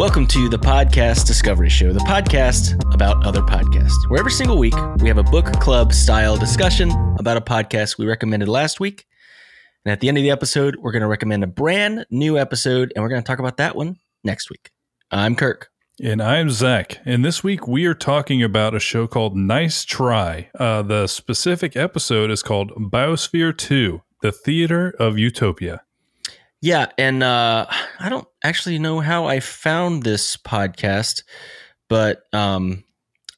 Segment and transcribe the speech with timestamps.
[0.00, 4.72] Welcome to the Podcast Discovery Show, the podcast about other podcasts, where every single week
[4.96, 9.04] we have a book club style discussion about a podcast we recommended last week.
[9.84, 12.94] And at the end of the episode, we're going to recommend a brand new episode,
[12.96, 14.70] and we're going to talk about that one next week.
[15.10, 15.68] I'm Kirk.
[16.02, 17.00] And I'm Zach.
[17.04, 20.48] And this week we are talking about a show called Nice Try.
[20.58, 25.82] Uh, the specific episode is called Biosphere 2 The Theater of Utopia.
[26.62, 27.66] Yeah, and uh,
[27.98, 31.22] I don't actually know how I found this podcast,
[31.88, 32.84] but um,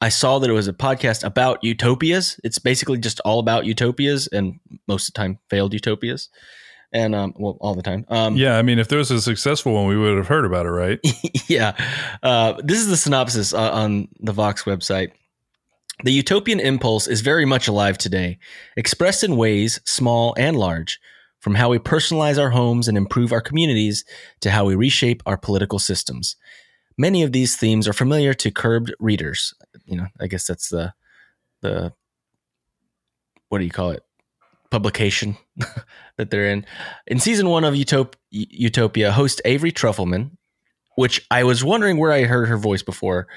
[0.01, 2.37] I saw that it was a podcast about utopias.
[2.43, 4.59] It's basically just all about utopias, and
[4.89, 6.27] most of the time failed utopias,
[6.91, 8.05] and um, well, all the time.
[8.09, 10.65] Um, Yeah, I mean, if there was a successful one, we would have heard about
[10.65, 10.99] it, right?
[11.47, 11.77] yeah.
[12.21, 15.11] Uh, this is the synopsis uh, on the Vox website.
[16.03, 18.39] The utopian impulse is very much alive today,
[18.75, 20.99] expressed in ways small and large,
[21.43, 24.05] from how we personalize our homes and improve our communities
[24.39, 26.37] to how we reshape our political systems.
[26.97, 29.53] Many of these themes are familiar to Curbed readers.
[29.83, 30.93] You know, I guess that's the
[31.61, 31.91] the
[33.49, 34.03] what do you call it?
[34.71, 35.35] Publication
[36.17, 36.65] that they're in.
[37.07, 40.31] In season one of Utop- Utopia, host Avery Trufelman,
[40.95, 43.27] which I was wondering where I heard her voice before.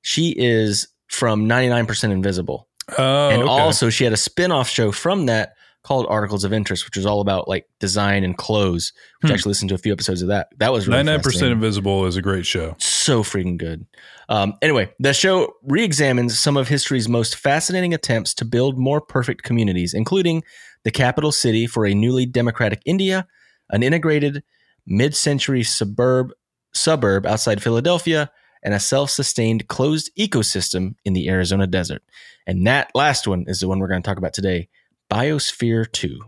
[0.00, 2.68] She is from 99% Invisible.
[2.98, 3.50] Oh, and okay.
[3.50, 7.20] also she had a spin-off show from that called Articles of Interest, which was all
[7.20, 9.34] about like design and clothes, which I Hmm.
[9.34, 10.48] actually listened to a few episodes of that.
[10.58, 12.76] That was really 99% Invisible is a great show.
[12.78, 13.84] so freaking good.
[14.28, 19.42] Um, anyway, the show re-examines some of history's most fascinating attempts to build more perfect
[19.42, 20.44] communities, including
[20.84, 23.26] the capital city for a newly democratic India,
[23.70, 24.42] an integrated
[24.86, 26.32] mid-century suburb
[26.74, 28.30] suburb outside Philadelphia,
[28.62, 32.02] and a self-sustained closed ecosystem in the Arizona desert.
[32.46, 34.68] And that last one is the one we're going to talk about today,
[35.12, 36.18] Biosphere 2.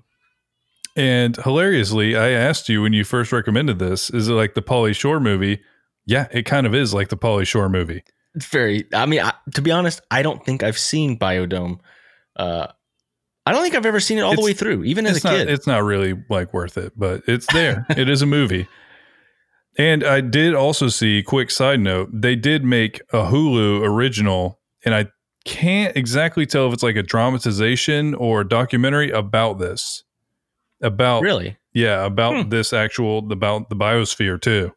[0.96, 4.94] And hilariously, I asked you when you first recommended this, is it like the Pauly
[4.94, 5.60] Shore movie?
[6.06, 8.04] Yeah, it kind of is like the Pauly Shore movie.
[8.34, 11.78] It's very I mean, I, to be honest, I don't think I've seen Biodome
[12.36, 12.66] uh
[13.46, 15.28] I don't think I've ever seen it all the way through, even as it's a
[15.28, 15.50] not kid.
[15.50, 17.86] it's not really like worth it, but it's there.
[17.90, 18.66] it is a movie.
[19.76, 24.94] And I did also see, quick side note, they did make a Hulu original, and
[24.94, 25.06] I
[25.44, 30.02] can't exactly tell if it's like a dramatization or a documentary about this.
[30.80, 31.56] About really?
[31.72, 32.48] yeah, about Hmm.
[32.50, 34.72] this actual about the biosphere too.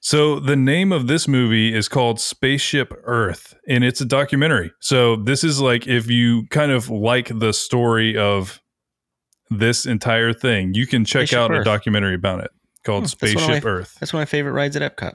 [0.00, 4.70] So the name of this movie is called Spaceship Earth and it's a documentary.
[4.80, 8.60] So this is like if you kind of like the story of
[9.50, 12.50] this entire thing, you can check Spaceship out a documentary about it
[12.84, 13.96] called Hmm, that's Spaceship my- Earth.
[13.98, 15.14] That's one of my favorite rides at Epcot.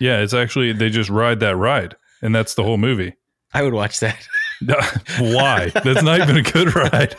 [0.00, 3.14] Yeah, it's actually they just ride that ride and that's the whole movie.
[3.56, 4.28] I would watch that.
[5.18, 5.70] Why?
[5.70, 7.16] That's not even a good ride.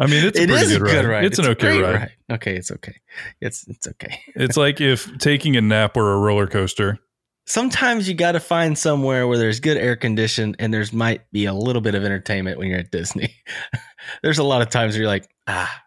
[0.00, 1.06] I mean, it's a It pretty is good, a good ride.
[1.06, 1.24] ride.
[1.24, 2.12] It's, an okay great ride.
[2.32, 2.94] Okay, it's okay.
[3.40, 4.20] It's it's okay.
[4.34, 6.98] It's like if taking a nap were a roller coaster.
[7.46, 11.44] Sometimes you got to find somewhere where there's good air condition and there's might be
[11.44, 13.32] a little bit of entertainment when you're at Disney.
[14.22, 15.82] there's a lot of times where you're like, ah,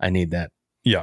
[0.00, 0.50] I need that.
[0.84, 1.02] Yeah.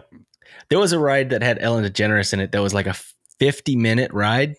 [0.70, 2.96] There was a ride that had Ellen DeGeneres in it that was like a
[3.40, 4.56] 50 minute ride,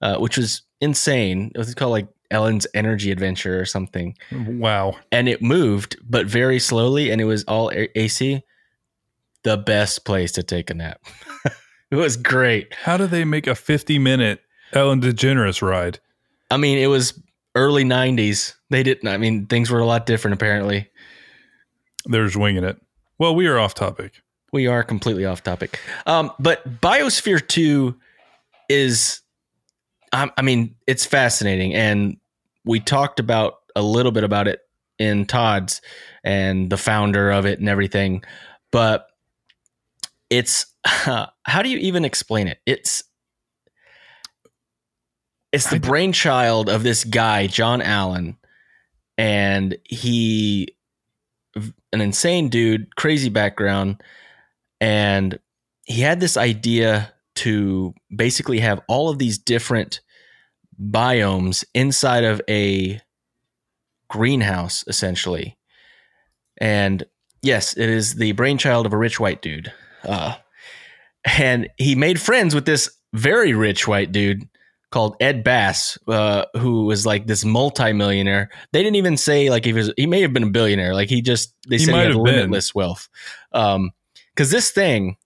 [0.00, 1.52] uh, which was insane.
[1.54, 4.16] It was called like Ellen's Energy Adventure or something.
[4.32, 4.96] Wow.
[5.10, 8.42] And it moved, but very slowly, and it was all A- AC.
[9.44, 11.00] The best place to take a nap.
[11.90, 12.74] it was great.
[12.74, 14.40] How do they make a 50 minute
[14.72, 16.00] Ellen DeGeneres ride?
[16.50, 17.20] I mean, it was
[17.54, 18.54] early 90s.
[18.70, 20.88] They didn't, I mean, things were a lot different apparently.
[22.06, 22.80] They're just winging it.
[23.18, 24.22] Well, we are off topic.
[24.52, 25.78] We are completely off topic.
[26.06, 27.94] Um, but Biosphere 2
[28.68, 29.20] is,
[30.12, 31.74] I, I mean, it's fascinating.
[31.74, 32.18] And
[32.64, 34.60] we talked about a little bit about it
[34.98, 35.80] in Todd's
[36.24, 38.24] and the founder of it and everything.
[38.70, 39.06] But
[40.30, 42.58] it's, how do you even explain it?
[42.66, 43.04] It's,
[45.52, 48.36] it's the brainchild of this guy, John Allen.
[49.16, 50.76] And he,
[51.92, 54.02] an insane dude, crazy background
[54.80, 55.38] and
[55.84, 60.00] he had this idea to basically have all of these different
[60.80, 63.00] biomes inside of a
[64.08, 65.56] greenhouse essentially.
[66.60, 67.04] And
[67.42, 69.72] yes it is the brainchild of a rich white dude.
[70.04, 70.36] Uh,
[71.38, 74.48] and he made friends with this very rich white dude
[74.90, 78.48] called ed bass uh, who was like this multimillionaire.
[78.72, 80.94] They didn't even say like he was he may have been a billionaire.
[80.94, 82.34] Like he just they He said he had have been.
[82.34, 83.08] limitless wealth.
[83.52, 83.90] Um
[84.34, 85.16] because this thing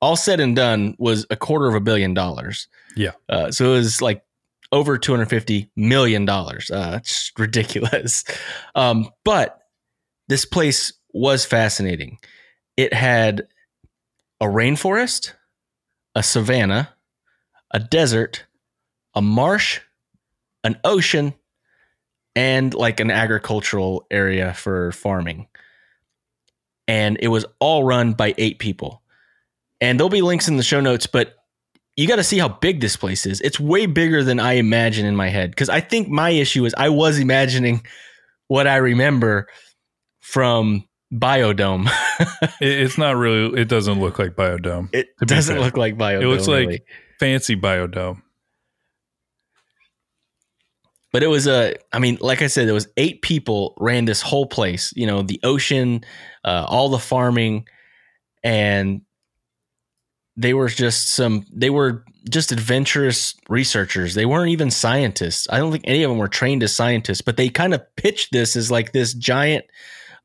[0.00, 3.12] all said and done was a quarter of a billion dollars Yeah.
[3.28, 4.22] uh, so it was like
[4.72, 8.24] over 250 million dollars uh it's ridiculous
[8.74, 9.60] um but
[10.28, 12.18] this place was fascinating
[12.76, 13.46] it had
[14.40, 15.32] a rainforest
[16.14, 16.90] a savanna
[17.72, 18.44] a desert
[19.14, 19.80] a marsh,
[20.62, 21.34] an ocean,
[22.36, 25.48] and like an agricultural area for farming.
[26.86, 29.02] And it was all run by eight people.
[29.80, 31.34] And there'll be links in the show notes, but
[31.96, 33.40] you got to see how big this place is.
[33.40, 35.50] It's way bigger than I imagine in my head.
[35.50, 37.84] Because I think my issue is I was imagining
[38.48, 39.48] what I remember
[40.20, 41.90] from Biodome.
[42.60, 43.60] it's not really.
[43.60, 44.88] It doesn't look like Biodome.
[44.92, 46.22] It doesn't look like Biodome.
[46.22, 46.82] It looks like really.
[47.18, 48.22] fancy Biodome.
[51.12, 51.74] But it was a.
[51.92, 54.92] I mean, like I said, there was eight people ran this whole place.
[54.94, 56.04] You know, the ocean,
[56.44, 57.66] uh, all the farming,
[58.44, 59.02] and
[60.36, 64.14] they were just some they were just adventurous researchers.
[64.14, 65.46] They weren't even scientists.
[65.50, 68.32] I don't think any of them were trained as scientists but they kind of pitched
[68.32, 69.64] this as like this giant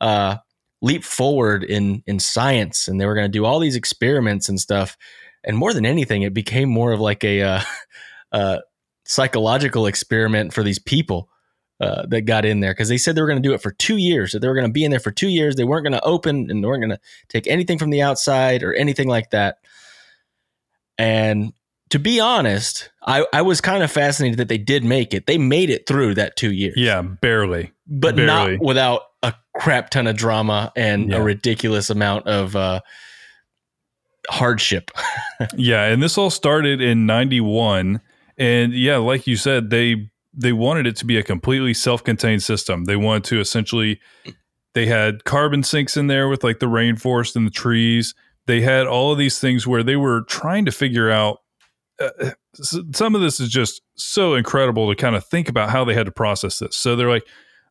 [0.02, 0.38] uh,
[0.82, 4.60] leap forward in in science and they were going to do all these experiments and
[4.60, 4.98] stuff.
[5.44, 7.62] And more than anything it became more of like a uh,
[8.32, 8.60] uh,
[9.06, 11.30] psychological experiment for these people
[11.82, 12.72] uh, that got in there.
[12.72, 14.32] Because they said they were going to do it for two years.
[14.32, 16.06] That they were going to be in there for two years they weren't going to
[16.06, 19.58] open and they weren't going to take anything from the outside or anything like that
[20.98, 21.54] and
[21.90, 25.28] to be honest, I, I was kind of fascinated that they did make it.
[25.28, 26.76] They made it through that two years.
[26.78, 27.72] Yeah, barely.
[27.88, 28.58] But barely.
[28.58, 31.18] not without a crap ton of drama and yeah.
[31.18, 32.82] a ridiculous amount of uh,
[34.30, 34.92] hardship.
[35.56, 38.02] yeah, and this all started in 91
[38.38, 42.86] and yeah, like you said, they they wanted it to be a completely self-contained system.
[42.86, 44.02] They wanted to essentially
[44.74, 48.14] they had carbon sinks in there with like the rainforest and the trees
[48.48, 51.40] they had all of these things where they were trying to figure out
[52.00, 52.32] uh, uh
[52.62, 56.06] some of this is just so incredible to kind of think about how they had
[56.06, 56.76] to process this.
[56.76, 57.26] So they're like,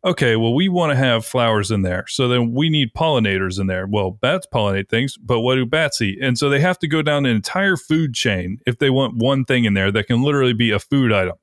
[0.05, 2.05] okay, well, we want to have flowers in there.
[2.09, 3.87] So then we need pollinators in there.
[3.87, 6.19] Well, bats pollinate things, but what do bats eat?
[6.21, 9.45] And so they have to go down an entire food chain if they want one
[9.45, 11.37] thing in there that can literally be a food item.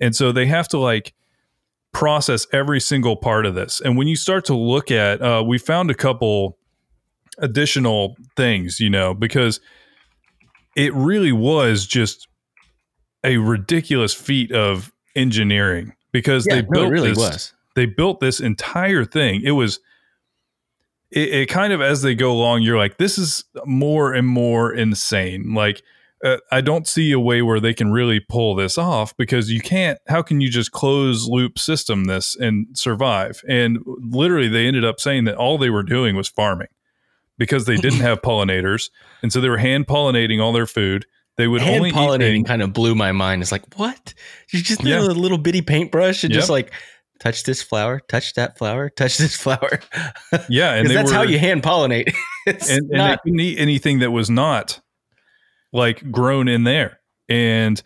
[0.00, 1.12] And so they have to like
[1.92, 3.80] process every single part of this.
[3.80, 6.56] And when you start to look at, uh, we found a couple
[7.42, 9.60] additional things, you know, because
[10.76, 12.28] it really was just
[13.24, 17.54] a ridiculous feat of engineering because yeah, they built no, really this, was.
[17.74, 19.42] They built this entire thing.
[19.44, 19.80] It was
[21.10, 24.72] it, it, kind of as they go along, you're like, this is more and more
[24.72, 25.52] insane.
[25.54, 25.82] Like,
[26.24, 29.60] uh, I don't see a way where they can really pull this off because you
[29.60, 29.98] can't.
[30.08, 33.42] How can you just close loop system this and survive?
[33.48, 36.68] And literally, they ended up saying that all they were doing was farming
[37.38, 38.90] because they didn't have pollinators,
[39.22, 41.06] and so they were hand pollinating all their food.
[41.36, 43.42] They would hand only pollinating kind of blew my mind.
[43.42, 44.14] It's like what
[44.52, 45.00] you just need yeah.
[45.00, 46.40] a little bitty paintbrush and yep.
[46.40, 46.72] just like
[47.20, 49.80] touch this flower, touch that flower, touch this flower.
[50.48, 52.14] Yeah, and that's were, how you hand pollinate.
[52.46, 54.80] and, and not, they couldn't eat anything that was not
[55.72, 57.82] like grown in there, and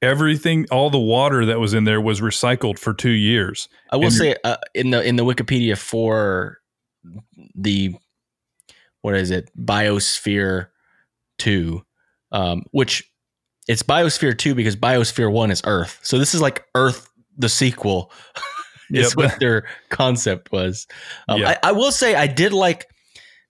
[0.00, 3.68] everything, all the water that was in there was recycled for two years.
[3.90, 6.58] I will and say uh, in the in the Wikipedia for
[7.54, 7.94] the
[9.08, 9.50] what is it?
[9.58, 10.68] Biosphere
[11.38, 11.82] 2
[12.30, 13.10] um, which
[13.68, 15.98] it's biosphere 2 because biosphere 1 is earth.
[16.02, 18.12] So this is like earth the sequel
[18.90, 19.16] is yep.
[19.16, 20.86] what their concept was.
[21.26, 22.86] Um, I, I will say i did like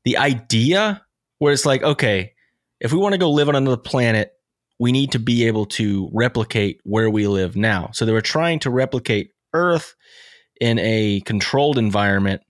[0.04, 1.02] the idea
[1.38, 2.34] where it's like okay
[2.80, 4.32] if we want to go live on another planet
[4.78, 7.90] we need to be able to replicate where we live now.
[7.92, 9.96] So they were trying to replicate earth
[10.60, 12.42] in a controlled environment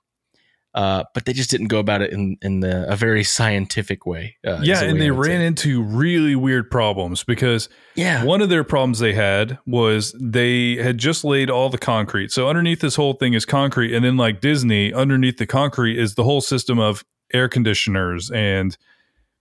[0.78, 4.36] uh, but they just didn't go about it in in the, a very scientific way.
[4.46, 5.46] Uh, yeah, and they ran say.
[5.46, 10.96] into really weird problems because yeah, one of their problems they had was they had
[10.96, 12.30] just laid all the concrete.
[12.30, 16.14] So underneath this whole thing is concrete, and then like Disney, underneath the concrete is
[16.14, 17.04] the whole system of
[17.34, 18.78] air conditioners and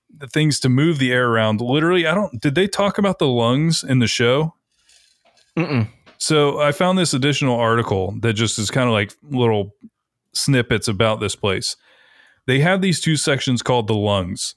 [0.10, 1.62] the things to move the air around.
[1.62, 2.42] Literally, I don't.
[2.42, 4.56] Did they talk about the lungs in the show?
[5.56, 5.88] Mm-mm.
[6.18, 9.76] So I found this additional article that just is kind of like little
[10.38, 11.76] snippets about this place.
[12.46, 14.56] They have these two sections called the lungs,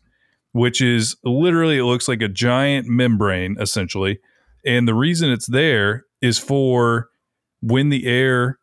[0.53, 4.21] which is literally, it looks like a giant membrane essentially.
[4.65, 7.09] And the reason it's there is for
[7.61, 8.59] when the air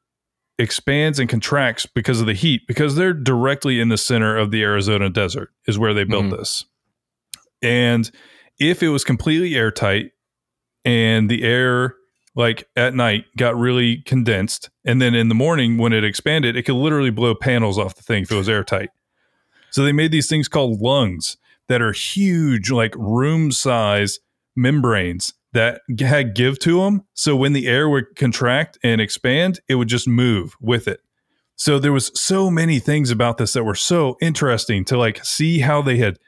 [0.60, 4.64] expands and contracts because of the heat, because they're directly in the center of the
[4.64, 6.38] Arizona desert, is where they built mm-hmm.
[6.38, 6.66] this.
[7.62, 8.10] And
[8.60, 10.12] if it was completely airtight
[10.86, 11.96] and the air
[12.38, 14.70] like at night got really condensed.
[14.86, 18.04] And then in the morning when it expanded it could literally blow panels off the
[18.04, 18.92] thing if it was airtight.
[19.72, 21.36] So they made these things called lungs
[21.68, 24.20] that are huge like room size
[24.56, 29.76] membranes that had give to them so when the air would contract and expand it
[29.76, 31.02] would just move with it.
[31.56, 35.60] So there was so many things about this that were so interesting to like see
[35.60, 36.20] how they had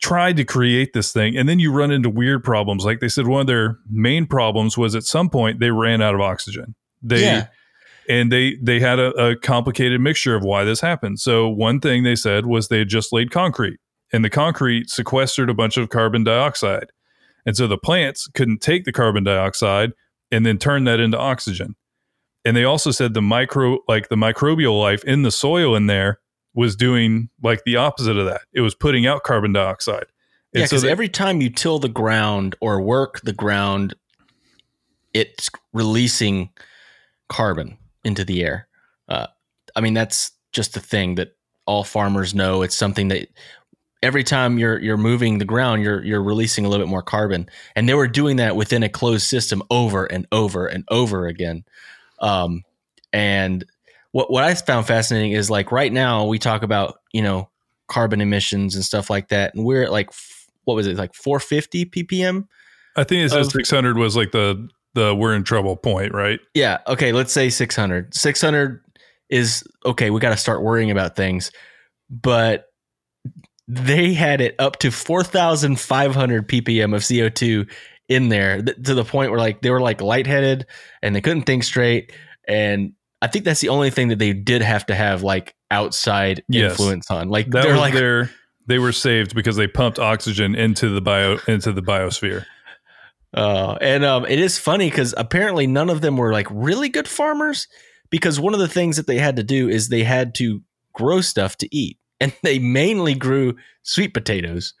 [0.00, 2.84] tried to create this thing and then you run into weird problems.
[2.84, 6.14] Like they said one of their main problems was at some point they ran out
[6.14, 6.74] of oxygen.
[7.02, 7.46] They Yeah.
[8.08, 11.18] and they they had a, a complicated mixture of why this happened.
[11.20, 13.78] So one thing they said was they had just laid concrete
[14.12, 16.88] and the concrete sequestered a bunch of carbon dioxide.
[17.46, 19.92] And so the plants couldn't take the carbon dioxide
[20.30, 21.74] and then turn that into oxygen.
[22.44, 26.20] And they also said the micro like the microbial life in the soil in there
[26.56, 30.06] was doing like the opposite of that it was putting out carbon dioxide
[30.54, 33.94] And Yeah, because they- every time you till the ground or work the ground,
[35.12, 36.50] it's releasing
[37.28, 38.68] carbon into the air.
[39.08, 39.26] Uh,
[39.74, 41.36] I mean, that's just a thing that
[41.66, 42.62] all farmers know.
[42.62, 43.28] It's something that
[44.02, 47.48] every time you're you're moving the ground, you're you're releasing a little bit more carbon,
[47.74, 51.64] and they were doing that within a closed system over and over and over again.
[52.20, 52.62] Um,
[53.12, 53.64] and
[54.16, 57.50] what what I found fascinating is like right now we talk about you know
[57.86, 60.10] carbon emissions and stuff like that, and we're at like
[60.64, 62.48] what was it like 450 ppm?
[62.96, 66.40] i think it says of- 600 was like the the we're in trouble point right
[66.54, 66.78] Yeah.
[66.86, 67.12] Okay.
[67.12, 68.14] Let's say 600.
[68.14, 68.82] 600
[69.28, 70.08] is okay.
[70.08, 71.52] We got to start worrying about things.
[72.08, 72.64] But
[73.68, 77.70] they had it up to 4,500 ppm of CO2
[78.08, 80.64] in there th- to the point where like they were like lightheaded
[81.02, 82.12] and they couldn't think straight.
[82.48, 82.92] And
[83.22, 86.72] I think that's the only thing that they did have to have like outside Yes.
[86.72, 87.28] influence on.
[87.28, 88.30] Like that they're like, their
[88.66, 92.44] they were saved because they pumped oxygen into the bio into the biosphere
[93.34, 97.08] Uh, and um, it is funny because apparently none of them were like really good
[97.08, 97.68] farmers
[98.10, 101.20] because one of the things that they had to do is they had to grow
[101.20, 101.98] stuff to eat.
[102.20, 104.74] And they mainly grew sweet potatoes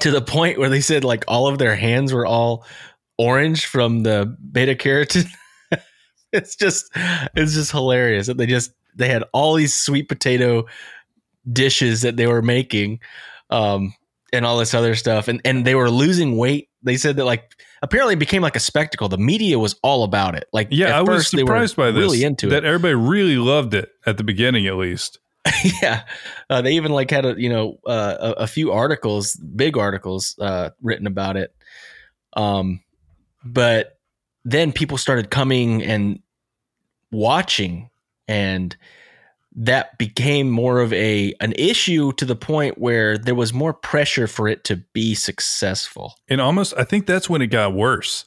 [0.00, 2.64] to the point where they said like all of their hands were all
[3.18, 5.28] orange from the beta carotene.
[6.38, 6.90] it's just
[7.36, 10.66] it's just hilarious that they just they had all these sweet potato
[11.50, 12.98] dishes that they were making
[13.50, 13.94] um
[14.32, 16.68] and all this other stuff and and they were losing weight.
[16.82, 19.08] They said that like apparently it became like a spectacle.
[19.08, 20.48] The media was all about it.
[20.52, 22.66] Like yeah at i was first they were surprised by this really into that it.
[22.66, 25.20] everybody really loved it at the beginning at least.
[25.82, 26.02] Yeah.
[26.50, 30.36] Uh, they even like had a you know uh, a, a few articles big articles
[30.40, 31.54] uh, written about it.
[32.32, 32.80] Um
[33.44, 33.98] but
[34.44, 36.20] then people started coming and
[37.14, 37.88] watching
[38.28, 38.76] and
[39.56, 44.26] that became more of a an issue to the point where there was more pressure
[44.26, 48.24] for it to be successful and almost i think that's when it got worse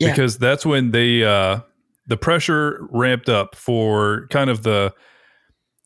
[0.00, 0.10] Yeah.
[0.10, 1.60] because that's when they uh
[2.08, 4.92] the pressure ramped up for kind of the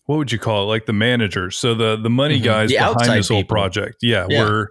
[0.07, 2.45] what would you call it like the managers so the the money Mhm.
[2.45, 4.45] guys The behind this whole project yeah, Yeah.
[4.49, 4.71] were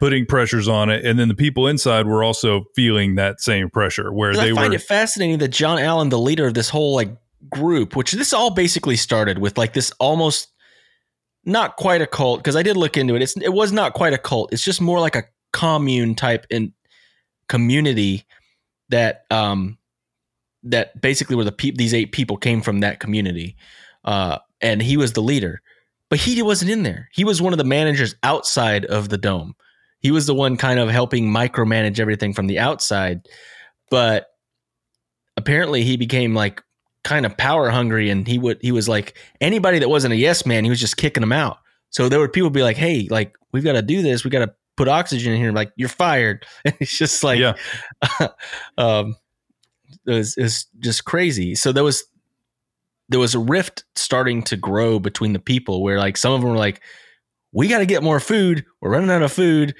[0.00, 4.12] putting pressures on it and then the people inside were also feeling that same pressure
[4.12, 6.94] Where they I find were it fascinating that John Allen, the leader of this whole
[6.94, 7.14] like
[7.48, 10.48] group, which this all basically started with like this almost
[11.44, 13.22] not quite a cult because I did look into it.
[13.22, 14.52] It's it was not quite a cult.
[14.52, 16.72] It's just more like a commune type in
[17.48, 18.24] community
[18.88, 19.78] that um
[20.62, 23.56] that basically where the peop these eight people came from that community,
[24.04, 25.62] uh, and he was the leader,
[26.08, 27.08] but he wasn't in there.
[27.12, 29.54] He was one of the managers outside of the dome.
[30.00, 33.28] He was the one kind of helping micromanage everything from the outside,
[33.90, 34.26] but
[35.36, 36.62] apparently he became like
[37.02, 40.44] kind of power hungry and he would he was like anybody that wasn't a yes
[40.44, 41.58] man he was just kicking them out.
[41.90, 44.24] So there would people be like hey like we've got to do this.
[44.24, 45.52] We got to put oxygen in here.
[45.52, 46.46] Like you're fired.
[46.64, 47.54] And it's just like yeah.
[48.78, 49.16] um
[50.06, 51.54] it was, it was just crazy.
[51.54, 52.04] So there was
[53.08, 56.50] there was a rift starting to grow between the people where like some of them
[56.50, 56.80] were like
[57.52, 58.64] we got to get more food.
[58.80, 59.74] We're running out of food.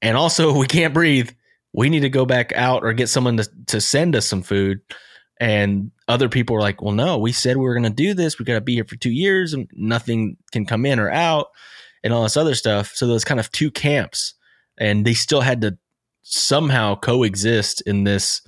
[0.00, 1.30] And also we can't breathe.
[1.72, 4.80] We need to go back out or get someone to, to send us some food.
[5.40, 8.38] And other people were like well no we said we were going to do this.
[8.38, 11.48] We got to be here for two years and nothing can come in or out
[12.04, 12.92] and all this other stuff.
[12.94, 14.34] So was kind of two camps
[14.78, 15.78] and they still had to
[16.22, 18.42] somehow coexist in this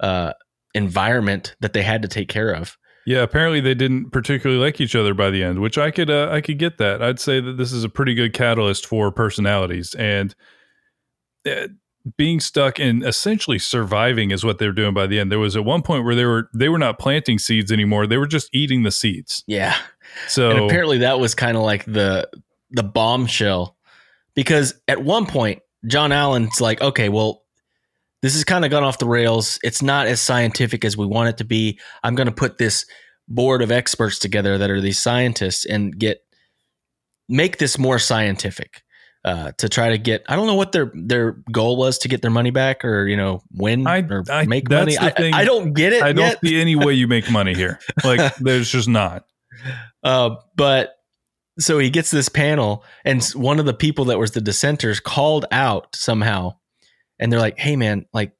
[0.00, 0.32] uh,
[0.74, 4.96] environment that they had to take care of Yeah, apparently they didn't particularly like each
[4.96, 7.02] other by the end, which I could uh, I could get that.
[7.02, 10.34] I'd say that this is a pretty good catalyst for personalities and
[11.46, 11.68] uh,
[12.16, 15.30] being stuck and essentially surviving is what they were doing by the end.
[15.30, 18.18] There was at one point where they were they were not planting seeds anymore; they
[18.18, 19.44] were just eating the seeds.
[19.46, 19.76] yeah
[20.28, 22.28] So and apparently that was kind of like the
[22.70, 23.76] the bombshell
[24.34, 27.43] because at one point John Allen's like, okay, well,
[28.24, 29.58] this has kind of gone off the rails.
[29.62, 31.78] It's not as scientific as we want it to be.
[32.02, 32.86] I'm going to put this
[33.28, 36.20] board of experts together that are these scientists and get
[37.28, 38.82] make this more scientific
[39.26, 40.22] uh, to try to get.
[40.26, 43.16] I don't know what their their goal was to get their money back or you
[43.18, 44.96] know win I- or I- make money.
[44.98, 45.34] I, thing.
[45.34, 46.40] I don't get it I don't yet.
[46.42, 47.78] see any way you make money here.
[48.02, 49.26] Like there's just not.
[50.02, 50.94] Uh, but
[51.58, 55.44] so he gets this panel, and one of the people that was the dissenters called
[55.52, 56.54] out somehow,
[57.24, 58.32] and they're like, "Hey, man, like,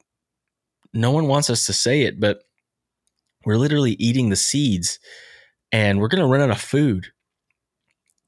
[0.93, 2.43] no one wants us to say it, but
[3.43, 4.99] we're literally eating the seeds,
[5.71, 7.07] and we're gonna run out of food."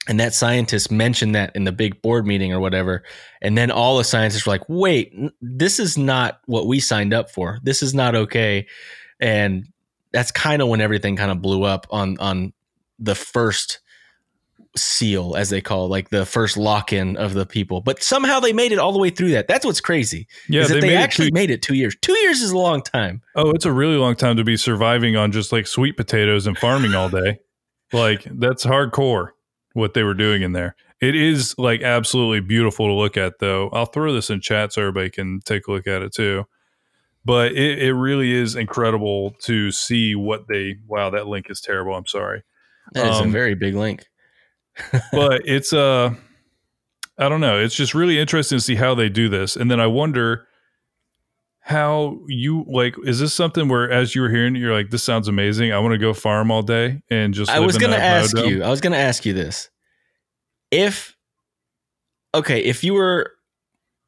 [0.08, 3.04] And that scientist mentioned that in the big board meeting or whatever,
[3.40, 7.30] and then all the scientists were like, "Wait, this is not what we signed up
[7.30, 7.60] for.
[7.62, 8.66] This is not okay."
[9.20, 9.68] And
[10.12, 12.54] that's kind of when everything kind of blew up on on
[12.98, 13.80] the first
[14.78, 18.54] seal as they call it, like the first lock-in of the people but somehow they
[18.54, 20.94] made it all the way through that that's what's crazy Yeah, is that they, made
[20.94, 23.66] it actually two- made it two years two years is a long time Oh, it's
[23.66, 27.10] a really long time to be surviving on just like sweet potatoes and farming all
[27.10, 27.40] day.
[27.94, 29.30] Like that's hardcore
[29.74, 30.76] what they were doing in there.
[31.00, 33.70] It is like absolutely beautiful to look at though.
[33.70, 36.46] I'll throw this in chat so everybody can take a look at it too.
[37.24, 41.94] But it, it really is incredible to see what they wow, that link is terrible.
[41.96, 42.44] I'm sorry.
[42.94, 44.06] that is Um, a very big link
[45.12, 46.14] but it's uh
[47.20, 47.60] I don't know.
[47.60, 49.56] It's just really interesting to see how they do this.
[49.56, 50.48] And then I wonder
[51.62, 55.04] how you like is this something where as you were hearing it, you're like, this
[55.04, 55.74] sounds amazing.
[55.74, 58.50] I want to go farm all day and just i was gonna ask biodome?
[58.50, 59.70] you i was gonna ask you this
[60.72, 61.18] if
[62.34, 63.34] okay if you were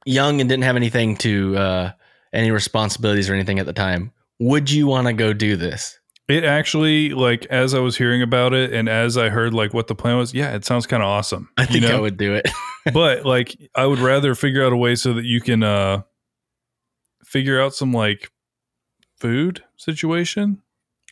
[0.06, 1.92] young and didn't have anything to uh
[2.32, 5.99] any responsibilities or anything at the time would you want to go do this
[6.30, 9.88] It actually like as I was hearing about it and as I heard like what
[9.88, 11.50] the plan was, yeah, it sounds kind of awesome.
[11.58, 11.98] i think you know?
[11.98, 12.48] i would do it
[12.94, 16.04] but like I would rather figure out a way so that you can uh
[17.26, 18.32] figure out some like
[19.18, 20.62] food situation.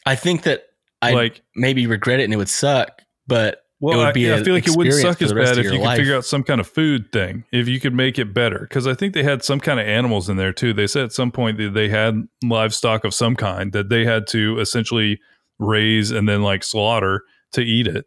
[0.06, 0.64] i think that
[1.02, 4.67] i like maybe regret it and it would suck but Well, I, I feel like
[4.67, 5.98] it wouldn't suck as bad if you could life.
[5.98, 7.43] figure out some kind of food thing.
[7.51, 10.29] If you could make it better, because I think they had some kind of animals
[10.29, 10.74] in there too.
[10.74, 14.25] They said at some point that they had livestock of some kind that they had
[14.27, 15.19] to essentially
[15.60, 18.05] raise and then like slaughter to eat it.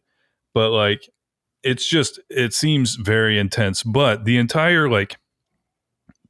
[0.54, 1.08] But like,
[1.62, 3.84] it's just it seems very intense.
[3.84, 5.18] But the entire like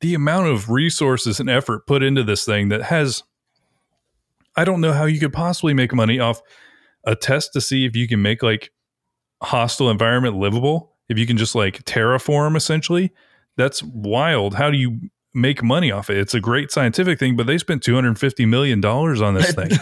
[0.01, 3.23] the amount of resources and effort put into this thing that has,
[4.55, 6.43] I don't know how you could possibly make money off
[7.05, 8.71] a test to see if you can make like
[9.43, 13.13] hostile environment livable if you can just like terraform essentially
[13.57, 14.55] that's wild.
[14.55, 16.17] How do you make money off it?
[16.17, 19.71] It's a great scientific thing but they spent 250 million dollars on this thing.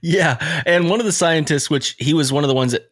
[0.00, 2.90] Yeah, and one of the scientists, which he was one of the ones that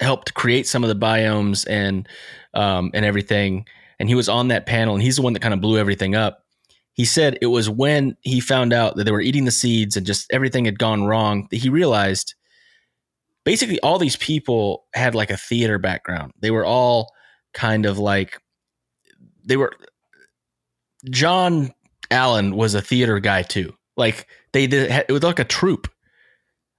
[0.00, 2.08] helped create some of the biomes and
[2.54, 3.66] um, and everything,
[3.98, 6.14] and he was on that panel, and he's the one that kind of blew everything
[6.14, 6.44] up.
[6.92, 10.06] He said it was when he found out that they were eating the seeds and
[10.06, 12.34] just everything had gone wrong that he realized
[13.44, 16.32] basically all these people had like a theater background.
[16.40, 17.12] They were all
[17.52, 18.40] kind of like
[19.44, 19.72] they were
[21.10, 21.72] John
[22.10, 23.74] Allen was a theater guy too.
[23.96, 25.88] Like they did it was like a troupe.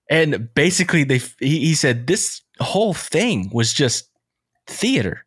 [0.09, 4.09] And basically they he, he said this whole thing was just
[4.67, 5.25] theater.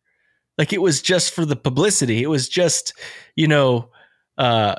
[0.57, 2.21] Like it was just for the publicity.
[2.21, 2.93] It was just,
[3.35, 3.89] you know,
[4.37, 4.75] uh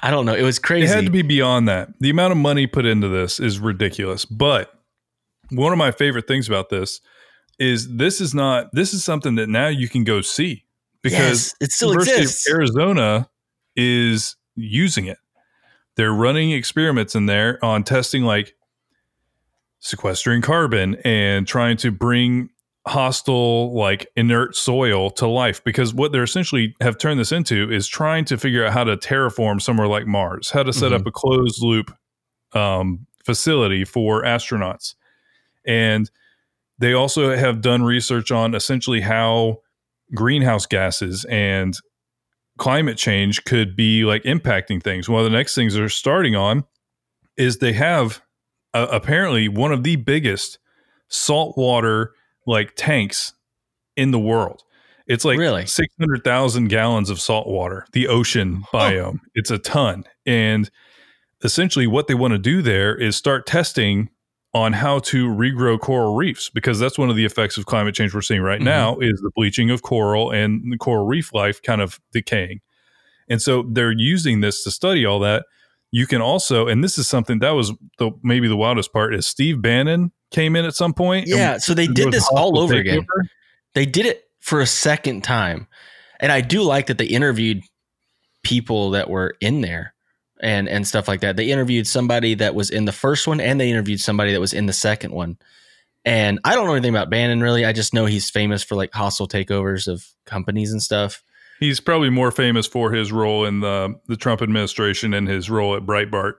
[0.00, 0.34] I don't know.
[0.34, 0.84] It was crazy.
[0.84, 4.24] it had to be beyond that the amount of money put into this is ridiculous
[4.24, 4.81] but
[5.52, 7.00] one of my favorite things about this
[7.58, 10.64] is this is not this is something that now you can go see
[11.02, 12.48] because yes, it still University exists.
[12.48, 13.28] of Arizona
[13.76, 15.18] is using it.
[15.96, 18.54] They're running experiments in there on testing like
[19.80, 22.48] sequestering carbon and trying to bring
[22.86, 27.86] hostile like inert soil to life because what they're essentially have turned this into is
[27.86, 31.12] trying to figure out how to terraform somewhere like Mars, how to set up a
[31.12, 31.94] closed loop
[32.54, 34.94] um, facility for astronauts.
[35.66, 36.10] And
[36.78, 39.58] they also have done research on essentially how
[40.14, 41.76] greenhouse gases and
[42.58, 45.08] climate change could be like impacting things.
[45.08, 46.64] One of the next things they're starting on
[47.36, 48.22] is they have
[48.74, 50.58] uh, apparently one of the biggest
[51.08, 52.14] saltwater
[52.46, 53.32] like tanks
[53.96, 54.64] in the world.
[55.06, 55.66] It's like Really?
[55.66, 59.20] 600,000 gallons of salt water, the ocean biome.
[59.34, 60.04] It's a ton.
[60.26, 60.70] And
[61.42, 64.10] essentially, what they want to do there is start testing
[64.54, 68.12] on how to regrow coral reefs because that's one of the effects of climate change
[68.14, 68.64] we're seeing right Mhm.
[68.64, 72.60] now is the bleaching of coral and the coral reef life kind of decaying.
[73.30, 75.46] And so they're using this to study all that.
[75.90, 79.26] You can also, and this is something that was the maybe the wildest part is
[79.26, 81.28] Steve Bannon came in at some point.
[81.28, 83.06] yeah, so they did this all over again.
[83.74, 85.66] They did it for a second time.
[86.20, 87.62] And I do like that they interviewed
[88.42, 89.94] people that were in there
[90.42, 91.36] and and stuff like that.
[91.36, 94.52] They interviewed somebody that was in the first one and they interviewed somebody that was
[94.52, 95.38] in the second one.
[96.04, 97.64] And I don't know anything about Bannon really.
[97.64, 101.22] I just know he's famous for like hostile takeovers of companies and stuff.
[101.60, 105.76] He's probably more famous for his role in the the Trump administration and his role
[105.76, 106.34] at Breitbart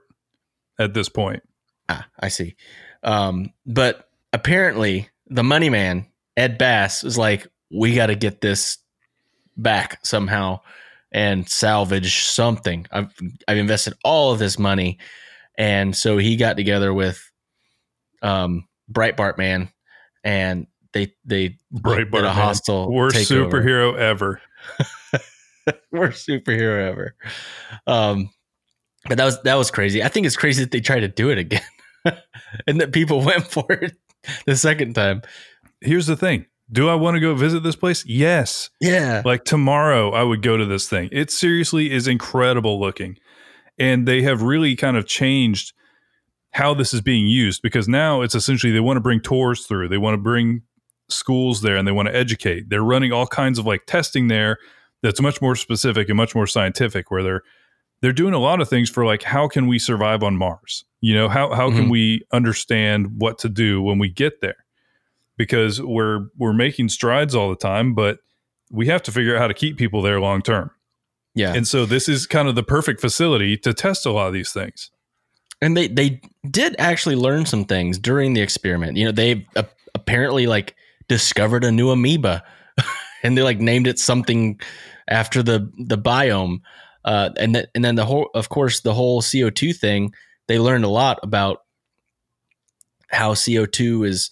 [0.77, 1.43] at this point.
[1.87, 2.55] Ah, I see.
[3.03, 8.77] Um, but apparently the money man Ed Bass was like, we got to get this
[9.55, 10.59] back somehow
[11.13, 12.85] and salvage something.
[12.91, 13.13] I've
[13.47, 14.97] I've invested all of this money,
[15.57, 17.21] and so he got together with
[18.21, 19.69] um, Breitbart man,
[20.23, 22.35] and they they Breitbart a man.
[22.35, 23.51] hostile Worst takeover.
[23.51, 24.41] superhero ever.
[25.91, 27.15] worst superhero ever.
[27.87, 28.29] Um,
[29.07, 30.03] but that was that was crazy.
[30.03, 31.61] I think it's crazy that they tried to do it again,
[32.67, 33.95] and that people went for it
[34.45, 35.21] the second time.
[35.81, 36.45] Here's the thing.
[36.71, 38.05] Do I want to go visit this place?
[38.05, 38.69] Yes.
[38.79, 41.09] Yeah, Like tomorrow, I would go to this thing.
[41.11, 43.17] It seriously is incredible looking.
[43.77, 45.73] And they have really kind of changed
[46.51, 49.89] how this is being used because now it's essentially they want to bring tours through,
[49.89, 50.61] they want to bring
[51.09, 52.69] schools there and they want to educate.
[52.69, 54.57] They're running all kinds of like testing there
[55.01, 57.41] that's much more specific and much more scientific where they're
[58.01, 60.85] they're doing a lot of things for like how can we survive on Mars?
[61.01, 61.91] You know, how how can Mhm.
[61.91, 64.62] we understand what to do when we get there?
[65.37, 68.19] Because we're we're making strides all the time, but
[68.71, 70.71] we have to figure out how to keep people there long term.
[71.35, 71.53] yeah.
[71.53, 74.51] And so this is kind of the perfect facility to test a lot of these
[74.51, 74.91] things.
[75.61, 78.97] and they they did actually learn some things during the experiment.
[78.97, 79.63] You know, they uh,
[79.95, 80.75] apparently like
[81.07, 82.43] discovered a new amoeba,
[83.23, 84.59] and they like named it something
[85.07, 86.59] after the the biome.
[87.05, 90.13] Uh, and th- and then the whole, of course, the whole CO two thing.
[90.47, 91.59] They learned a lot about
[93.09, 94.29] how CO two is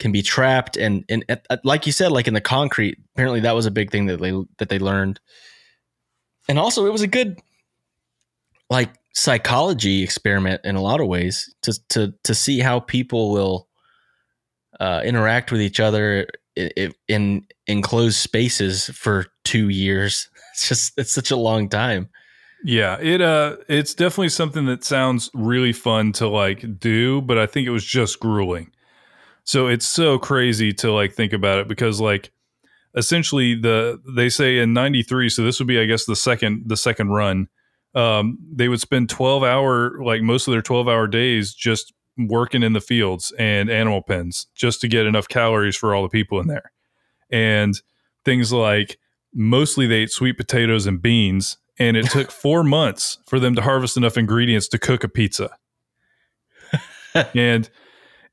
[0.00, 2.98] can be trapped, and and uh, like you said, like in the concrete.
[3.14, 5.20] Apparently, that was a big thing that they that they learned.
[6.48, 7.38] And also, it was a good
[8.68, 13.68] like psychology experiment in a lot of ways to to to see how people will
[14.78, 16.26] uh, interact with each other
[16.58, 20.28] i- i- in enclosed spaces for two years.
[20.54, 22.08] It's just it's such a long time.
[22.64, 27.46] Yeah, it uh it's definitely something that sounds really fun to like do, but I
[27.46, 28.72] think it was just grueling.
[29.50, 32.30] So it's so crazy to like think about it because like
[32.94, 36.76] essentially the they say in 93 so this would be I guess the second the
[36.76, 37.48] second run
[37.96, 42.62] um they would spend 12 hour like most of their 12 hour days just working
[42.62, 46.38] in the fields and animal pens just to get enough calories for all the people
[46.38, 46.70] in there.
[47.28, 47.74] And
[48.24, 49.00] things like
[49.34, 53.62] mostly they ate sweet potatoes and beans and it took four months for them to
[53.62, 55.50] harvest enough ingredients to cook a pizza
[57.34, 57.68] and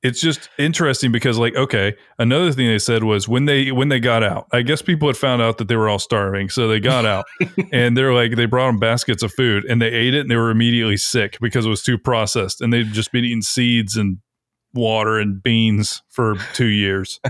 [0.04, 4.00] it's just interesting because like okay another thing they said was when they when they
[4.00, 6.80] got out i guess people had found out that they were all starving so they
[6.80, 7.26] got out
[7.72, 10.36] and they're like they brought them baskets of food and they ate it and they
[10.36, 14.20] were immediately sick because it was too processed and they'd just been eating seeds and
[14.74, 17.20] water and beans for two years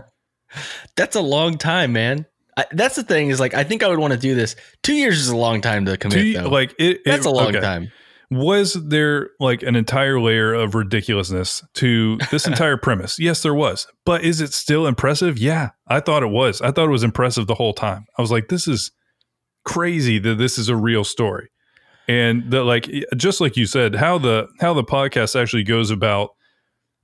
[0.95, 2.25] That's a long time, man.
[2.55, 4.55] I, that's the thing is like I think I would want to do this.
[4.81, 6.19] Two years is a long time to commit.
[6.19, 6.49] Two- though.
[6.49, 7.59] like it, that's it- a long okay.
[7.59, 7.91] time.
[8.29, 13.19] Was there like an entire layer of ridiculousness to this entire premise?
[13.19, 13.87] Yes, there was.
[14.05, 15.37] But is it still impressive?
[15.37, 16.61] Yeah, I thought it was.
[16.61, 18.05] I thought it was impressive the whole time.
[18.17, 18.91] I was like, this is
[19.63, 21.49] crazy that this is a real story.
[22.07, 26.29] And the like just like you said, how the how the podcast actually goes about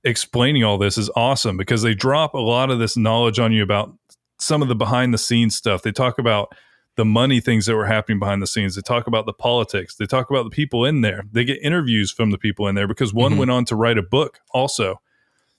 [0.02, 3.62] explaining all this is awesome because they drop a lot of this knowledge on you
[3.62, 3.94] about
[4.38, 5.82] some of the behind the scenes stuff.
[5.82, 6.54] They talk about
[6.96, 8.74] the money things that were happening behind the scenes.
[8.76, 9.96] They talk about the politics.
[9.96, 11.24] They talk about the people in there.
[11.32, 13.38] They get interviews from the people in there because one Mhm.
[13.38, 15.00] went on to write a book also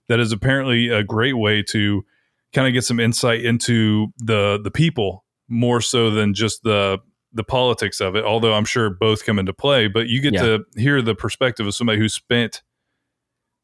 [0.08, 2.06] that is apparently a great way to
[2.54, 7.00] kind of get some insight into the the people more so than just the
[7.34, 8.24] the politics of it.
[8.24, 10.42] Although I'm sure both come into play, but you get Yeah.
[10.44, 12.62] to hear the perspective of somebody who spent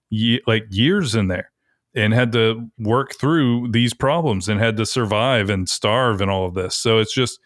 [0.10, 1.52] ye- like years in there
[1.96, 6.46] and had to work through these problems and had to survive and starve and all
[6.46, 6.76] of this.
[6.76, 7.40] So it's just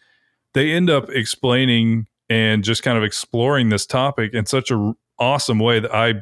[0.56, 5.58] they end up explaining and just kind of exploring this topic in such a awesome
[5.58, 6.14] way that I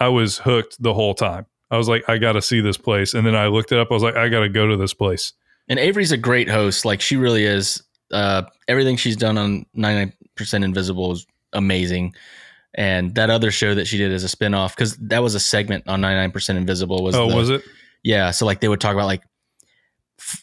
[0.00, 1.44] I was hooked the whole time.
[1.70, 3.88] I was like, I got to see this place, and then I looked it up.
[3.90, 5.34] I was like, I got to go to this place.
[5.68, 6.86] And Avery's a great host.
[6.86, 7.82] Like she really is.
[8.10, 10.12] Uh, everything she's done on 99%
[10.64, 12.14] Invisible is amazing.
[12.74, 15.88] And that other show that she did as a spinoff, because that was a segment
[15.88, 17.02] on 99% Invisible.
[17.02, 17.62] Was oh, the- was it?
[18.02, 18.30] Yeah.
[18.30, 19.22] So like they would talk about like,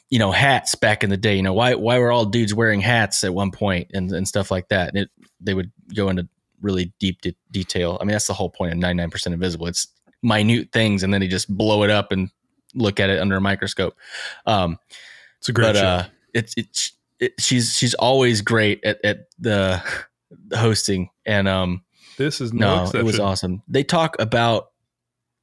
[0.10, 1.36] you know, hats back in the day.
[1.36, 4.52] You know, why why were all dudes wearing hats at one point and, and stuff
[4.52, 4.90] like that.
[4.90, 6.28] And it, they would go into
[6.62, 7.98] really deep de- detail.
[8.00, 9.68] I mean, that's the whole point of 99% Invisible.
[9.68, 9.88] It's
[10.22, 12.30] minute things, and then they just blow it up and
[12.76, 13.96] look at it under a microscope.
[14.46, 14.78] Um,
[15.40, 15.86] It's a great but show.
[15.86, 19.82] uh, it's it's it, she's she's always great at, at the
[20.48, 21.84] the hosting, and um,
[22.18, 23.00] this is no, no, exception.
[23.02, 23.64] it was awesome.
[23.68, 24.70] They talk about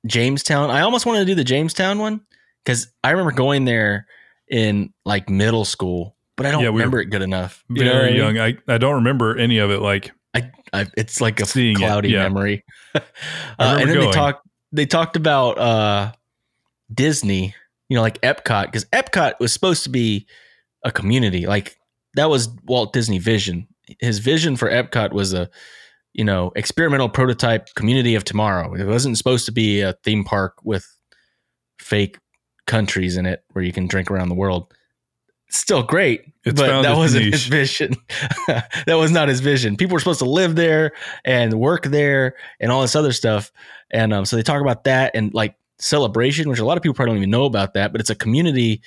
[0.07, 0.71] Jamestown.
[0.71, 2.21] I almost wanted to do the Jamestown one
[2.65, 4.07] because I remember going there
[4.51, 7.65] in like middle school, but I don't Yeah, we were remember it good enough.
[7.69, 8.37] You know Very what I mean?
[8.37, 8.57] young.
[8.69, 9.81] I, I don't remember any of it.
[9.81, 12.23] Like I, I it's like a it, cloudy yeah.
[12.23, 12.65] memory.
[12.95, 13.01] uh,
[13.59, 14.07] and then going.
[14.07, 16.13] they talked they talked about uh,
[16.93, 17.55] Disney
[17.89, 20.27] you know, like Epcot, because Epcot was supposed to be
[20.85, 21.47] a community.
[21.47, 21.79] Like
[22.15, 23.67] that was Walt Disney vision.
[24.01, 25.49] His vision for Epcot was a,
[26.13, 28.75] you know, experimental prototype community of tomorrow.
[28.75, 30.87] It wasn't supposed to be a theme park with
[31.81, 32.19] fake
[32.69, 34.73] countries in it where you can drink around the world.
[35.51, 37.33] Still great, It's but that wasn't niche.
[37.35, 37.97] his vision.
[38.47, 39.77] that was not his vision.
[39.79, 40.93] People were supposed to live there
[41.25, 43.51] and work there and all this other stuff.
[43.91, 46.95] And um, so they talk about that and like celebration, which a lot of people
[46.95, 48.83] probably don't even know about that, but it's a community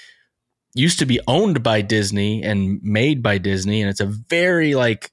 [0.75, 3.81] used to be owned by Disney and made by Disney.
[3.81, 5.11] And it's a very like,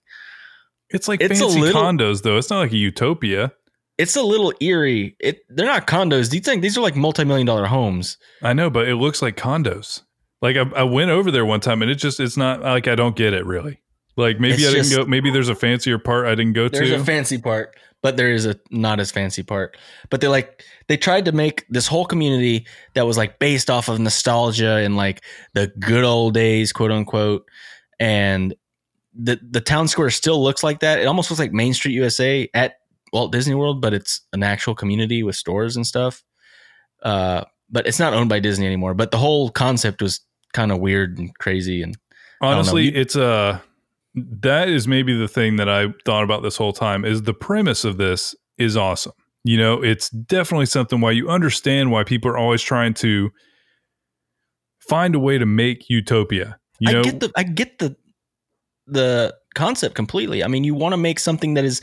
[0.90, 2.36] It's like It's fancy little- condos, though.
[2.36, 3.52] It's not like a utopia.
[3.98, 5.16] It's a little eerie.
[5.20, 6.30] It they're not condos.
[6.30, 8.16] Do you think these are like multi-million dollar homes.
[8.42, 10.02] I know, but it looks like condos.
[10.40, 12.94] Like I, I went over there one time, and it just it's not like I
[12.94, 13.82] don't get it really.
[14.16, 15.08] Like maybe It's I didn't go.
[15.08, 16.90] Maybe there's a fancier part I didn't go There's to.
[16.90, 19.76] There's a fancy part, but there is a not as fancy part.
[20.10, 23.88] But they like they tried to make this whole community that was like based off
[23.88, 27.46] of nostalgia and like the good old days, quote unquote.
[27.98, 28.54] And
[29.14, 31.00] the the town square still looks like that.
[31.00, 32.74] It almost looks like Main Street USA at
[33.12, 36.22] Walt Disney World, but it's an actual community with stores and stuff.
[37.02, 38.94] Uh, but it's not owned by Disney anymore.
[38.94, 40.20] But the whole concept was
[40.52, 41.96] kind of weird and crazy and.
[42.40, 43.60] Honestly, it's a
[44.14, 47.84] that is maybe the thing that I thought about this whole time is the premise
[47.84, 49.12] of this is awesome.
[49.44, 53.30] You know, it's definitely something why you understand why people are always trying to
[54.80, 56.58] find a way to make utopia.
[56.80, 57.96] You know, I get the I get the
[58.86, 60.42] the concept completely.
[60.42, 61.80] I mean, you want to make something that is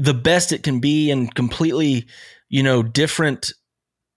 [0.00, 2.06] the best it can be and completely,
[2.48, 3.52] you know, different.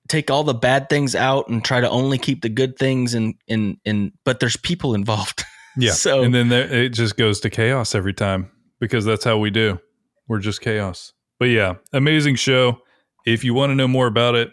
[0.09, 3.35] Take all the bad things out and try to only keep the good things and
[3.47, 4.11] and in.
[4.25, 5.43] But there's people involved.
[5.77, 5.91] yeah.
[5.91, 9.49] so- and then there, it just goes to chaos every time because that's how we
[9.49, 9.79] do.
[10.27, 11.13] We're just chaos.
[11.39, 12.79] But yeah, amazing show.
[13.25, 14.51] If you want to know more about it,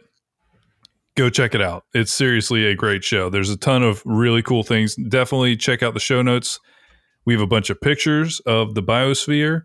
[1.17, 1.85] go check it out.
[1.95, 3.29] It's seriously a great show.
[3.29, 4.95] There's a ton of really cool things.
[4.95, 6.59] Definitely check out the show notes.
[7.25, 9.65] We have a bunch of pictures of the biosphere.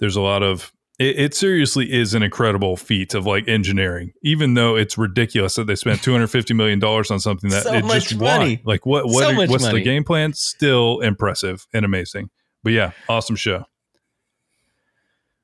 [0.00, 4.54] There's a lot of it, it seriously is an incredible feat of like engineering, even
[4.54, 8.16] though it's ridiculous that they spent 250 million dollars on something that So it just
[8.16, 8.56] money.
[8.56, 8.62] won.
[8.64, 9.78] Like what what So are- what's money.
[9.78, 10.32] the game plan?
[10.34, 12.30] Still impressive and amazing.
[12.62, 13.64] But yeah, awesome show.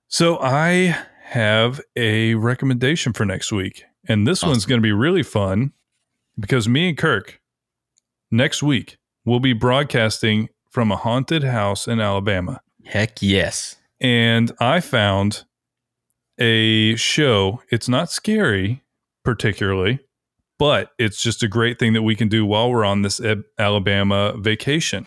[0.09, 3.85] So I have a recommendation for next week.
[4.09, 5.73] And this one's going to be really fun
[6.39, 7.41] because me and Kirk
[8.31, 12.61] next week will be broadcasting from a haunted house in Alabama.
[12.85, 13.77] Heck yes.
[14.01, 15.45] And I found
[16.39, 17.63] a show.
[17.71, 18.83] It's not scary
[19.25, 20.01] particularly,
[20.59, 23.21] but it's just a great thing that we can do while we're on this
[23.59, 25.07] Alabama vacation.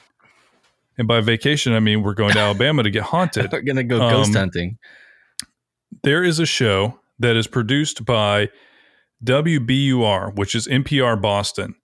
[0.98, 3.98] And by vacation, I mean we're going to Alabama to get haunted We're gonna go
[3.98, 4.78] ghost Um, hunting.
[6.04, 8.50] there is a show that is produced by
[9.24, 11.76] WBUR, which is NPR Boston.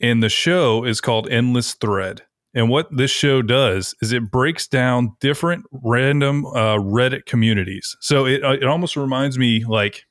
[0.00, 2.22] And the show is called Endless Thread.
[2.52, 7.96] And what this show does is it breaks down different random uh, Reddit communities.
[8.00, 10.06] So it, uh, it almost reminds me, like,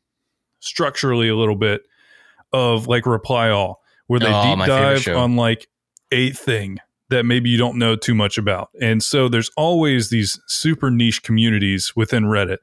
[0.61, 1.81] structurally a little bit
[2.53, 5.67] of like Reply All, where they Oh, deep dive on like
[6.11, 8.69] a thing that maybe you don't know too much about.
[8.81, 12.57] And so there's always these super niche communities within Reddit.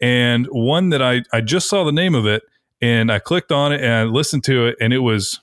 [0.00, 2.42] And one that I, I just saw the name of it
[2.80, 5.40] and I clicked on it and I listened to it and it was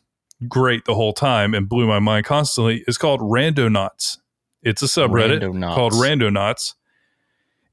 [0.49, 4.17] great the whole time and blew my mind constantly is called Randonauts.
[4.61, 5.75] It's a subreddit Randonauts.
[5.75, 6.73] called Randonauts.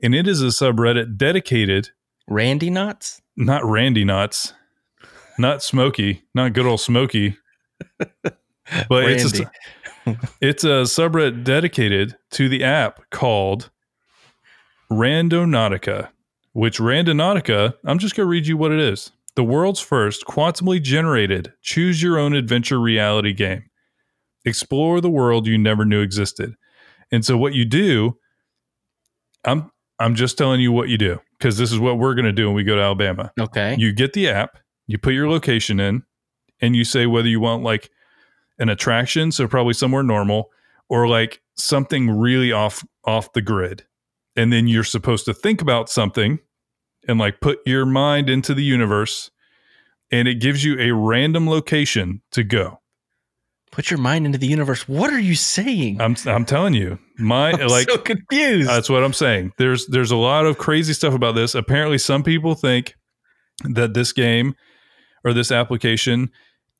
[0.02, 1.90] And it is a subreddit dedicated,
[2.26, 3.20] Randy knots.
[3.36, 4.54] not Randy Knots,
[5.38, 7.36] not Smokey, not good old Smokey,
[7.98, 9.50] but it's a,
[10.40, 13.70] it's a subreddit dedicated to the app called
[14.90, 16.08] Randonautica,
[16.52, 19.12] which Randonautica, I'm just going to read you what it is.
[19.36, 23.64] The world's first quantumly generated choose your own adventure reality game.
[24.44, 26.54] Explore the world you never knew existed.
[27.12, 28.18] And so what you do,
[29.44, 32.32] I'm I'm just telling you what you do because this is what we're going to
[32.32, 33.76] do when we go to Alabama Okay.
[33.78, 36.02] you get the app, you put your location in,
[36.60, 37.90] and you say whether you want like
[38.58, 40.50] an attraction, so probably somewhere normal,
[40.88, 43.84] or like something really off off the grid.
[44.36, 46.38] And then you're supposed to think about something
[47.10, 49.30] and like put your mind into the universe
[50.10, 52.80] and it gives you a random location to go.
[53.70, 54.88] Put your mind into the universe.
[54.88, 56.00] What are you saying?
[56.00, 56.98] I'm I'm telling you.
[57.18, 58.68] My I'm like so confused.
[58.68, 59.52] That's what I'm saying.
[59.58, 61.54] There's there's a lot of crazy stuff about this.
[61.54, 62.96] Apparently, some people think
[63.62, 64.56] that this game
[65.24, 66.30] or this application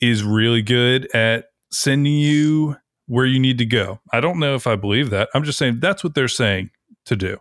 [0.01, 4.01] is really good at sending you where you need to go.
[4.13, 5.29] I don't know if I believe that.
[5.33, 6.71] I'm just saying that's what they're saying
[7.05, 7.39] to do.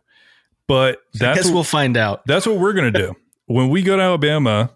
[0.69, 2.25] But I that's guess what, we'll find out.
[2.25, 3.13] that's what we're going to do.
[3.47, 4.69] When we go to Alabama,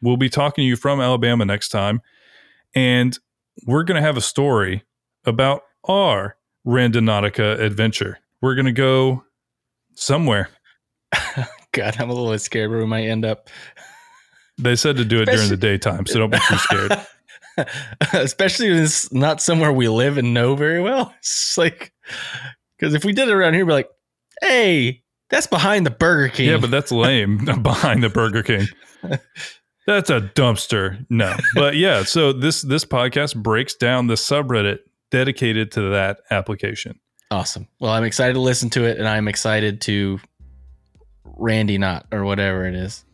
[0.00, 2.00] we'll be talking to you from Alabama next time.
[2.76, 3.18] and
[3.66, 4.84] we're going to have a story
[5.26, 8.18] about our Randonautica adventure.
[8.40, 9.24] We're going to go
[9.96, 10.48] somewhere.
[11.72, 13.50] God, I'm a little scared where we might end up.
[14.58, 17.06] They said to do it during the daytime, so don't be too scared.
[18.12, 21.12] Especially when it's not somewhere we live and know very well.
[21.18, 21.92] It's like,
[22.78, 23.90] because if we did it around here, we'd be like,
[24.40, 26.48] hey, that's behind the Burger King.
[26.48, 28.66] Yeah, but that's lame behind the Burger King.
[29.86, 31.04] That's a dumpster.
[31.10, 31.34] No.
[31.54, 37.00] But yeah, so this this podcast breaks down the subreddit dedicated to that application.
[37.32, 37.66] awesome.
[37.80, 40.20] Well, I'm excited to listen to it and I'm excited to
[41.24, 43.04] Randy Knot or whatever it is.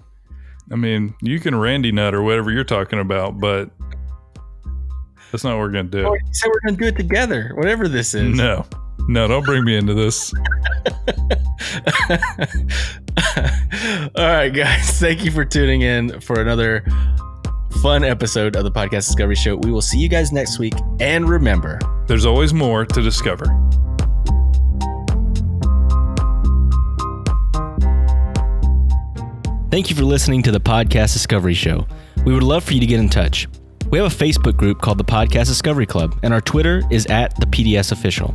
[0.71, 3.71] I mean, you can Randy nut or whatever you're talking about, but
[5.31, 6.07] that's not what we're gonna do.
[6.07, 8.37] Oh, said we're going to do it together, whatever this is.
[8.37, 8.67] No.
[9.09, 10.33] No, don't bring me into this.
[14.17, 14.99] All right, guys.
[14.99, 16.85] Thank you for tuning in for another
[17.83, 19.57] fun episode of the Podcast Discovery Show.
[19.57, 20.75] We will see you guys next week.
[21.01, 23.47] And remember, There's always more to discover.
[29.71, 31.87] thank you for listening to the Podcast Discovery Show.
[32.25, 33.47] We would love for you to get in touch.
[33.91, 37.39] We have a Facebook group called the Podcast Discovery Club, and our Twitter is at
[37.39, 38.35] the PDS Official.